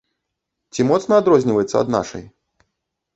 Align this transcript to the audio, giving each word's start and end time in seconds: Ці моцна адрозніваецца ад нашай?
Ці 0.73 0.85
моцна 0.91 1.13
адрозніваецца 1.21 1.77
ад 1.83 1.91
нашай? 1.97 2.23